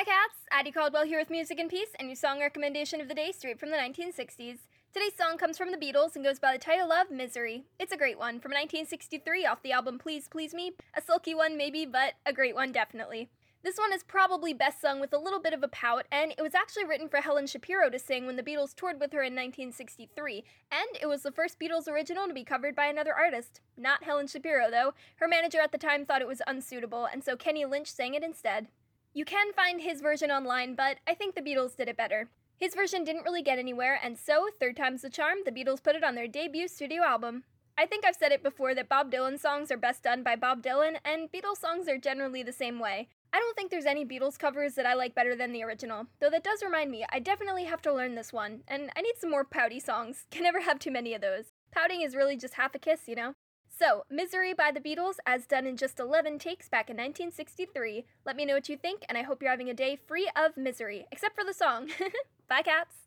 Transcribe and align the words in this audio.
Hi, 0.00 0.04
cats! 0.04 0.46
Addie 0.50 0.70
Caldwell 0.70 1.04
here 1.04 1.18
with 1.18 1.28
Music 1.28 1.58
and 1.58 1.68
Peace, 1.68 1.90
and 1.98 2.08
your 2.08 2.16
song 2.16 2.40
recommendation 2.40 3.02
of 3.02 3.08
the 3.08 3.14
day 3.14 3.32
straight 3.32 3.60
from 3.60 3.68
the 3.68 3.76
1960s. 3.76 4.60
Today's 4.94 5.14
song 5.14 5.36
comes 5.36 5.58
from 5.58 5.72
the 5.72 5.76
Beatles 5.76 6.16
and 6.16 6.24
goes 6.24 6.38
by 6.38 6.54
the 6.54 6.58
title 6.58 6.90
of 6.90 7.10
Misery. 7.10 7.64
It's 7.78 7.92
a 7.92 7.98
great 7.98 8.18
one, 8.18 8.40
from 8.40 8.52
1963 8.52 9.44
off 9.44 9.62
the 9.62 9.72
album 9.72 9.98
Please 9.98 10.26
Please 10.26 10.54
Me. 10.54 10.72
A 10.94 11.02
sulky 11.02 11.34
one, 11.34 11.58
maybe, 11.58 11.84
but 11.84 12.14
a 12.24 12.32
great 12.32 12.54
one, 12.54 12.72
definitely. 12.72 13.28
This 13.62 13.76
one 13.76 13.92
is 13.92 14.02
probably 14.02 14.54
best 14.54 14.80
sung 14.80 15.00
with 15.00 15.12
a 15.12 15.18
little 15.18 15.38
bit 15.38 15.52
of 15.52 15.62
a 15.62 15.68
pout, 15.68 16.06
and 16.10 16.32
it 16.32 16.40
was 16.40 16.54
actually 16.54 16.86
written 16.86 17.10
for 17.10 17.18
Helen 17.18 17.46
Shapiro 17.46 17.90
to 17.90 17.98
sing 17.98 18.24
when 18.24 18.36
the 18.36 18.42
Beatles 18.42 18.74
toured 18.74 19.00
with 19.00 19.12
her 19.12 19.20
in 19.20 19.34
1963, 19.34 20.44
and 20.72 20.88
it 20.98 21.08
was 21.08 21.24
the 21.24 21.30
first 21.30 21.60
Beatles 21.60 21.88
original 21.88 22.26
to 22.26 22.32
be 22.32 22.42
covered 22.42 22.74
by 22.74 22.86
another 22.86 23.12
artist. 23.14 23.60
Not 23.76 24.04
Helen 24.04 24.28
Shapiro, 24.28 24.70
though. 24.70 24.94
Her 25.16 25.28
manager 25.28 25.60
at 25.60 25.72
the 25.72 25.78
time 25.78 26.06
thought 26.06 26.22
it 26.22 26.26
was 26.26 26.40
unsuitable, 26.46 27.04
and 27.04 27.22
so 27.22 27.36
Kenny 27.36 27.66
Lynch 27.66 27.92
sang 27.92 28.14
it 28.14 28.24
instead. 28.24 28.68
You 29.12 29.24
can 29.24 29.52
find 29.52 29.80
his 29.80 30.00
version 30.00 30.30
online, 30.30 30.76
but 30.76 30.98
I 31.04 31.14
think 31.14 31.34
the 31.34 31.42
Beatles 31.42 31.76
did 31.76 31.88
it 31.88 31.96
better. 31.96 32.28
His 32.56 32.76
version 32.76 33.02
didn't 33.02 33.24
really 33.24 33.42
get 33.42 33.58
anywhere, 33.58 33.98
and 34.00 34.16
so, 34.16 34.50
third 34.60 34.76
time's 34.76 35.02
the 35.02 35.10
charm, 35.10 35.38
the 35.44 35.50
Beatles 35.50 35.82
put 35.82 35.96
it 35.96 36.04
on 36.04 36.14
their 36.14 36.28
debut 36.28 36.68
studio 36.68 37.02
album. 37.02 37.42
I 37.76 37.86
think 37.86 38.04
I've 38.04 38.14
said 38.14 38.30
it 38.30 38.42
before 38.42 38.72
that 38.74 38.88
Bob 38.88 39.10
Dylan 39.10 39.40
songs 39.40 39.72
are 39.72 39.76
best 39.76 40.04
done 40.04 40.22
by 40.22 40.36
Bob 40.36 40.62
Dylan, 40.62 40.98
and 41.04 41.32
Beatles 41.32 41.56
songs 41.56 41.88
are 41.88 41.98
generally 41.98 42.44
the 42.44 42.52
same 42.52 42.78
way. 42.78 43.08
I 43.32 43.40
don't 43.40 43.56
think 43.56 43.72
there's 43.72 43.84
any 43.86 44.04
Beatles 44.04 44.38
covers 44.38 44.74
that 44.74 44.86
I 44.86 44.94
like 44.94 45.16
better 45.16 45.34
than 45.34 45.52
the 45.52 45.64
original, 45.64 46.06
though 46.20 46.30
that 46.30 46.44
does 46.44 46.62
remind 46.62 46.92
me, 46.92 47.04
I 47.10 47.18
definitely 47.18 47.64
have 47.64 47.82
to 47.82 47.92
learn 47.92 48.14
this 48.14 48.32
one, 48.32 48.60
and 48.68 48.90
I 48.94 49.00
need 49.00 49.14
some 49.18 49.30
more 49.30 49.44
pouty 49.44 49.80
songs. 49.80 50.26
Can 50.30 50.44
never 50.44 50.60
have 50.60 50.78
too 50.78 50.92
many 50.92 51.14
of 51.14 51.20
those. 51.20 51.46
Pouting 51.72 52.02
is 52.02 52.14
really 52.14 52.36
just 52.36 52.54
half 52.54 52.76
a 52.76 52.78
kiss, 52.78 53.08
you 53.08 53.16
know? 53.16 53.34
So, 53.78 54.04
Misery 54.10 54.52
by 54.52 54.72
the 54.72 54.80
Beatles, 54.80 55.14
as 55.24 55.46
done 55.46 55.66
in 55.66 55.76
just 55.76 55.98
11 55.98 56.38
takes 56.38 56.68
back 56.68 56.90
in 56.90 56.96
1963. 56.96 58.04
Let 58.26 58.36
me 58.36 58.44
know 58.44 58.54
what 58.54 58.68
you 58.68 58.76
think, 58.76 59.02
and 59.08 59.16
I 59.16 59.22
hope 59.22 59.40
you're 59.40 59.50
having 59.50 59.70
a 59.70 59.74
day 59.74 59.98
free 60.06 60.30
of 60.36 60.56
misery, 60.56 61.06
except 61.10 61.34
for 61.34 61.44
the 61.44 61.54
song. 61.54 61.88
Bye, 62.48 62.62
cats! 62.62 62.96